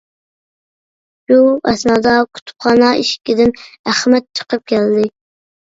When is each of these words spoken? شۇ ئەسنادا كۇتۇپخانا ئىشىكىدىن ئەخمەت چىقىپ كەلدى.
شۇ 1.31 1.37
ئەسنادا 1.71 2.15
كۇتۇپخانا 2.37 2.89
ئىشىكىدىن 3.03 3.55
ئەخمەت 3.93 4.29
چىقىپ 4.41 4.65
كەلدى. 4.73 5.07